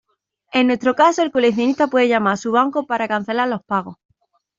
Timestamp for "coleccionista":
1.31-1.85